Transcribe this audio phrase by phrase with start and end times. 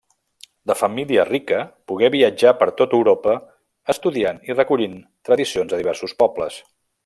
[0.69, 1.59] De família rica,
[1.91, 3.37] pogué viatjar per tota Europa
[3.95, 4.97] estudiant i recollint
[5.31, 6.61] tradicions de diversos pobles.